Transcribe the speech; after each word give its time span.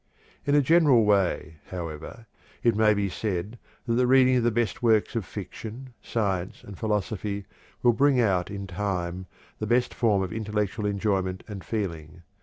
In 0.47 0.55
a 0.55 0.63
general 0.63 1.05
way, 1.05 1.57
however, 1.67 2.25
it 2.63 2.75
may 2.75 2.95
be 2.95 3.07
said 3.07 3.59
that 3.85 3.93
the 3.93 4.07
reading 4.07 4.37
of 4.37 4.43
the 4.43 4.49
best 4.49 4.81
works 4.81 5.15
of 5.15 5.25
fiction, 5.25 5.93
science, 6.01 6.63
and 6.63 6.75
philosophy 6.75 7.45
will 7.83 7.93
bring 7.93 8.19
out 8.19 8.49
in 8.49 8.65
time 8.65 9.27
the 9.59 9.67
best 9.67 9.93
form 9.93 10.23
of 10.23 10.33
intellectual 10.33 10.87
enjoyment 10.87 11.43
and 11.47 11.63
feeling. 11.63 12.23